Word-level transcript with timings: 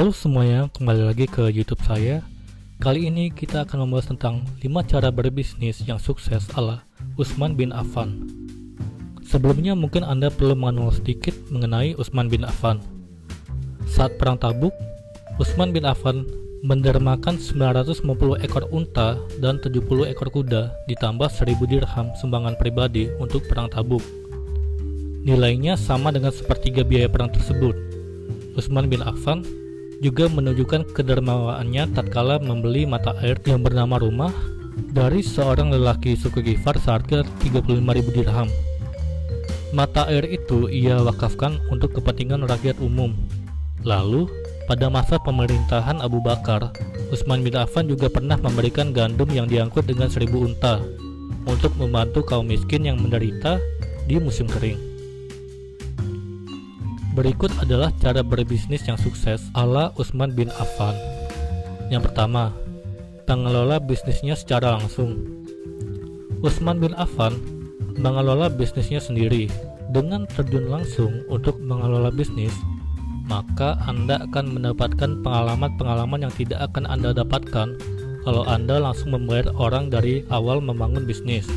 Halo 0.00 0.16
semuanya, 0.16 0.64
kembali 0.72 1.12
lagi 1.12 1.28
ke 1.28 1.52
YouTube 1.52 1.84
saya. 1.84 2.24
Kali 2.80 3.12
ini 3.12 3.28
kita 3.28 3.68
akan 3.68 3.84
membahas 3.84 4.08
tentang 4.08 4.48
5 4.64 4.64
cara 4.88 5.12
berbisnis 5.12 5.84
yang 5.84 6.00
sukses 6.00 6.48
ala 6.56 6.88
Usman 7.20 7.52
bin 7.52 7.68
Affan. 7.68 8.24
Sebelumnya 9.20 9.76
mungkin 9.76 10.00
Anda 10.00 10.32
perlu 10.32 10.56
mengenal 10.56 10.88
sedikit 10.96 11.36
mengenai 11.52 12.00
Usman 12.00 12.32
bin 12.32 12.48
Affan. 12.48 12.80
Saat 13.92 14.16
perang 14.16 14.40
Tabuk, 14.40 14.72
Usman 15.36 15.68
bin 15.68 15.84
Affan 15.84 16.24
mendermakan 16.64 17.36
950 17.36 18.40
ekor 18.40 18.72
unta 18.72 19.20
dan 19.36 19.60
70 19.60 19.84
ekor 20.16 20.32
kuda 20.32 20.80
ditambah 20.88 21.28
1000 21.28 21.60
dirham 21.68 22.08
sumbangan 22.16 22.56
pribadi 22.56 23.12
untuk 23.20 23.44
perang 23.44 23.68
Tabuk. 23.68 24.00
Nilainya 25.28 25.76
sama 25.76 26.08
dengan 26.08 26.32
sepertiga 26.32 26.88
biaya 26.88 27.12
perang 27.12 27.28
tersebut. 27.28 27.76
Utsman 28.56 28.88
bin 28.88 29.04
Affan 29.04 29.60
juga 30.00 30.32
menunjukkan 30.32 30.96
kedermawaannya 30.96 31.92
tatkala 31.92 32.40
membeli 32.40 32.88
mata 32.88 33.12
air 33.20 33.36
yang 33.44 33.60
bernama 33.60 34.00
rumah 34.00 34.32
dari 34.96 35.20
seorang 35.20 35.68
lelaki 35.68 36.16
suku 36.16 36.40
Gifar 36.40 36.80
seharga 36.80 37.20
35.000 37.44 38.16
dirham. 38.16 38.48
Mata 39.70 40.08
air 40.08 40.26
itu 40.26 40.66
ia 40.72 40.98
wakafkan 40.98 41.60
untuk 41.70 41.94
kepentingan 41.94 42.48
rakyat 42.48 42.80
umum. 42.82 43.14
Lalu, 43.86 44.26
pada 44.66 44.90
masa 44.90 45.20
pemerintahan 45.22 46.02
Abu 46.02 46.18
Bakar, 46.18 46.74
Utsman 47.12 47.44
bin 47.44 47.54
Affan 47.54 47.86
juga 47.86 48.10
pernah 48.10 48.40
memberikan 48.40 48.90
gandum 48.90 49.30
yang 49.30 49.46
diangkut 49.46 49.86
dengan 49.86 50.10
seribu 50.10 50.42
unta 50.42 50.82
untuk 51.46 51.76
membantu 51.78 52.26
kaum 52.26 52.50
miskin 52.50 52.88
yang 52.88 52.98
menderita 52.98 53.62
di 54.10 54.18
musim 54.18 54.50
kering. 54.50 54.89
Berikut 57.10 57.50
adalah 57.58 57.90
cara 57.98 58.22
berbisnis 58.22 58.86
yang 58.86 58.94
sukses 58.94 59.42
ala 59.58 59.90
Utsman 59.98 60.30
bin 60.30 60.46
Affan. 60.62 60.94
Yang 61.90 62.06
pertama, 62.06 62.54
mengelola 63.26 63.82
bisnisnya 63.82 64.38
secara 64.38 64.78
langsung. 64.78 65.18
Utsman 66.38 66.78
bin 66.78 66.94
Affan 66.94 67.34
mengelola 67.98 68.46
bisnisnya 68.46 69.02
sendiri 69.02 69.50
dengan 69.90 70.22
terjun 70.30 70.70
langsung 70.70 71.26
untuk 71.26 71.58
mengelola 71.58 72.14
bisnis, 72.14 72.54
maka 73.26 73.74
Anda 73.90 74.22
akan 74.30 74.54
mendapatkan 74.54 75.22
pengalaman-pengalaman 75.26 76.30
yang 76.30 76.34
tidak 76.38 76.62
akan 76.70 76.86
Anda 76.86 77.10
dapatkan 77.10 77.68
kalau 78.22 78.46
Anda 78.46 78.78
langsung 78.78 79.18
membayar 79.18 79.50
orang 79.58 79.90
dari 79.90 80.22
awal 80.30 80.62
membangun 80.62 81.06
bisnis. 81.10 81.50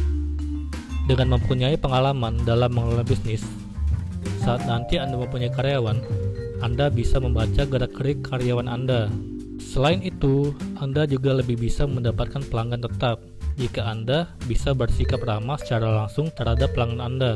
Dengan 1.06 1.38
mempunyai 1.38 1.78
pengalaman 1.78 2.42
dalam 2.42 2.73
mengelola 2.73 3.04
bisnis, 3.04 3.44
saat 4.44 4.68
nanti 4.68 5.00
Anda 5.00 5.16
mempunyai 5.16 5.52
karyawan, 5.52 5.98
Anda 6.60 6.92
bisa 6.92 7.20
membaca 7.20 7.64
gerak-gerik 7.64 8.24
karyawan 8.28 8.68
Anda. 8.68 9.08
Selain 9.60 10.04
itu, 10.04 10.52
Anda 10.84 11.08
juga 11.08 11.40
lebih 11.40 11.56
bisa 11.56 11.88
mendapatkan 11.88 12.44
pelanggan 12.52 12.84
tetap 12.84 13.24
jika 13.56 13.88
Anda 13.88 14.34
bisa 14.50 14.76
bersikap 14.76 15.24
ramah 15.24 15.56
secara 15.62 16.04
langsung 16.04 16.28
terhadap 16.36 16.76
pelanggan 16.76 17.02
Anda. 17.02 17.34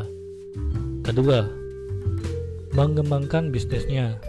Kedua, 1.07 1.47
mengembangkan 2.75 3.49
bisnisnya. 3.55 4.19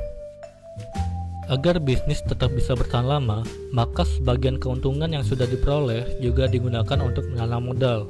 Agar 1.49 1.81
bisnis 1.81 2.21
tetap 2.21 2.53
bisa 2.53 2.77
bertahan 2.77 3.09
lama, 3.09 3.41
maka 3.73 4.05
sebagian 4.05 4.61
keuntungan 4.61 5.09
yang 5.09 5.25
sudah 5.25 5.49
diperoleh 5.49 6.21
juga 6.21 6.45
digunakan 6.45 7.01
untuk 7.01 7.25
menanam 7.33 7.73
modal 7.73 8.05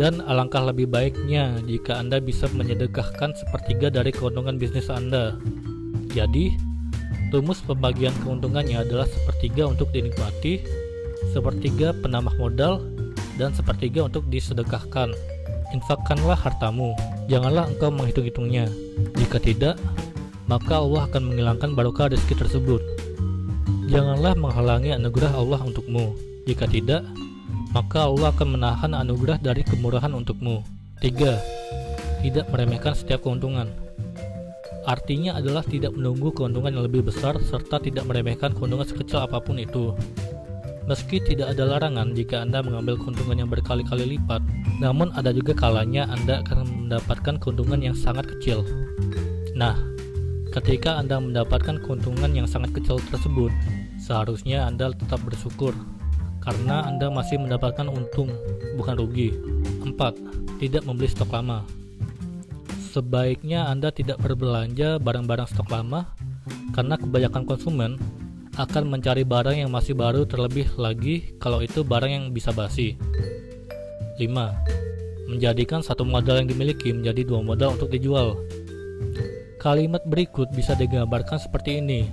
dan 0.00 0.24
alangkah 0.24 0.64
lebih 0.64 0.88
baiknya 0.88 1.60
jika 1.68 2.00
Anda 2.00 2.24
bisa 2.24 2.48
menyedekahkan 2.56 3.36
sepertiga 3.36 3.92
dari 3.92 4.08
keuntungan 4.08 4.56
bisnis 4.56 4.88
Anda. 4.88 5.36
Jadi, 6.16 6.56
rumus 7.28 7.60
pembagian 7.60 8.16
keuntungannya 8.24 8.80
adalah 8.80 9.04
sepertiga 9.04 9.68
untuk 9.68 9.92
dinikmati, 9.92 10.64
sepertiga 11.36 11.92
penambah 12.00 12.32
modal, 12.40 12.80
dan 13.36 13.52
sepertiga 13.52 14.08
untuk 14.08 14.24
disedekahkan. 14.32 15.12
Infakkanlah 15.76 16.40
hartamu, 16.48 16.96
janganlah 17.28 17.68
engkau 17.68 17.92
menghitung-hitungnya. 17.92 18.72
Jika 19.20 19.36
tidak, 19.36 19.76
maka 20.48 20.80
Allah 20.80 21.12
akan 21.12 21.28
menghilangkan 21.28 21.76
barokah 21.76 22.08
rezeki 22.08 22.40
tersebut. 22.40 22.80
Janganlah 23.92 24.32
menghalangi 24.32 24.96
anugerah 24.96 25.36
Allah 25.36 25.60
untukmu. 25.60 26.16
Jika 26.48 26.64
tidak, 26.64 27.04
maka 27.70 28.10
Allah 28.10 28.34
akan 28.34 28.58
menahan 28.58 28.92
anugerah 28.98 29.38
dari 29.38 29.62
kemurahan 29.62 30.10
untukmu. 30.10 30.66
3. 30.98 32.20
Tidak 32.20 32.50
meremehkan 32.50 32.98
setiap 32.98 33.22
keuntungan. 33.22 33.70
Artinya 34.90 35.38
adalah 35.38 35.62
tidak 35.62 35.94
menunggu 35.94 36.34
keuntungan 36.34 36.74
yang 36.74 36.84
lebih 36.84 37.06
besar 37.06 37.38
serta 37.38 37.78
tidak 37.78 38.10
meremehkan 38.10 38.50
keuntungan 38.50 38.82
sekecil 38.82 39.22
apa 39.22 39.38
pun 39.38 39.62
itu. 39.62 39.94
Meski 40.90 41.22
tidak 41.22 41.54
ada 41.54 41.78
larangan 41.78 42.10
jika 42.10 42.42
Anda 42.42 42.58
mengambil 42.66 42.98
keuntungan 42.98 43.38
yang 43.38 43.46
berkali-kali 43.46 44.18
lipat, 44.18 44.42
namun 44.82 45.14
ada 45.14 45.30
juga 45.30 45.54
kalanya 45.54 46.10
Anda 46.10 46.42
akan 46.42 46.90
mendapatkan 46.90 47.38
keuntungan 47.38 47.78
yang 47.78 47.94
sangat 47.94 48.26
kecil. 48.26 48.66
Nah, 49.54 49.78
ketika 50.50 50.98
Anda 50.98 51.22
mendapatkan 51.22 51.78
keuntungan 51.86 52.34
yang 52.34 52.50
sangat 52.50 52.74
kecil 52.74 52.98
tersebut, 53.14 53.54
seharusnya 54.02 54.66
Anda 54.66 54.90
tetap 54.90 55.22
bersyukur 55.22 55.70
karena 56.40 56.88
Anda 56.88 57.12
masih 57.12 57.36
mendapatkan 57.40 57.86
untung, 57.86 58.32
bukan 58.80 58.96
rugi. 58.96 59.36
4. 59.84 60.60
Tidak 60.60 60.82
membeli 60.88 61.08
stok 61.08 61.36
lama. 61.36 61.64
Sebaiknya 62.90 63.68
Anda 63.68 63.92
tidak 63.94 64.18
berbelanja 64.18 64.98
barang-barang 64.98 65.46
stok 65.52 65.70
lama 65.70 66.10
karena 66.74 66.98
kebanyakan 66.98 67.44
konsumen 67.46 68.00
akan 68.58 68.90
mencari 68.90 69.22
barang 69.22 69.56
yang 69.62 69.70
masih 69.70 69.94
baru 69.94 70.26
terlebih 70.26 70.66
lagi 70.74 71.38
kalau 71.38 71.62
itu 71.62 71.86
barang 71.86 72.10
yang 72.10 72.24
bisa 72.34 72.50
basi. 72.50 72.98
5. 74.18 74.26
Menjadikan 75.30 75.80
satu 75.80 76.02
modal 76.02 76.42
yang 76.42 76.48
dimiliki 76.50 76.90
menjadi 76.90 77.22
dua 77.22 77.40
modal 77.46 77.78
untuk 77.78 77.94
dijual. 77.94 78.36
Kalimat 79.60 80.02
berikut 80.08 80.50
bisa 80.56 80.74
digambarkan 80.74 81.38
seperti 81.38 81.78
ini. 81.78 82.10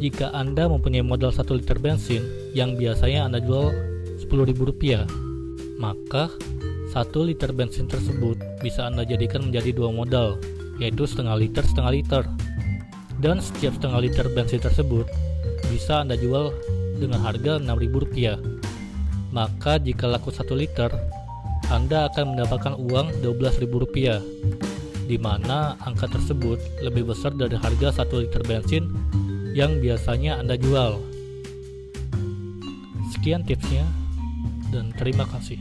Jika 0.00 0.32
Anda 0.32 0.66
mempunyai 0.66 1.04
modal 1.04 1.30
1 1.30 1.44
liter 1.54 1.76
bensin 1.76 2.43
yang 2.54 2.78
biasanya 2.78 3.26
Anda 3.28 3.42
jual 3.42 3.74
Rp10.000, 4.24 5.04
maka 5.82 6.30
1 6.94 7.10
liter 7.26 7.50
bensin 7.50 7.90
tersebut 7.90 8.38
bisa 8.62 8.86
Anda 8.86 9.02
jadikan 9.02 9.50
menjadi 9.50 9.74
dua 9.74 9.90
modal, 9.90 10.38
yaitu 10.78 11.04
setengah 11.04 11.34
liter 11.34 11.66
setengah 11.66 11.92
liter. 11.92 12.22
Dan 13.18 13.42
setiap 13.42 13.74
setengah 13.78 14.00
liter 14.02 14.26
bensin 14.30 14.62
tersebut 14.62 15.06
bisa 15.70 16.06
Anda 16.06 16.14
jual 16.14 16.54
dengan 17.02 17.20
harga 17.26 17.58
Rp6.000. 17.58 18.38
Maka 19.34 19.82
jika 19.82 20.06
laku 20.06 20.30
1 20.30 20.46
liter, 20.54 20.94
Anda 21.74 22.06
akan 22.06 22.38
mendapatkan 22.38 22.74
uang 22.78 23.18
Rp12.000 23.18 24.22
di 25.04 25.20
mana 25.20 25.76
angka 25.84 26.08
tersebut 26.08 26.56
lebih 26.80 27.12
besar 27.12 27.36
dari 27.36 27.58
harga 27.60 28.06
1 28.06 28.22
liter 28.24 28.42
bensin 28.46 28.88
yang 29.52 29.82
biasanya 29.82 30.40
Anda 30.40 30.56
jual. 30.56 31.13
Sekian 33.24 33.40
tipsnya, 33.40 33.88
dan 34.68 34.92
terima 34.92 35.24
kasih. 35.24 35.56